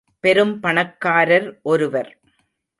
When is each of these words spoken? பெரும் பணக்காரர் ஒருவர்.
பெரும் 0.19 0.59
பணக்காரர் 0.59 1.59
ஒருவர். 1.61 2.11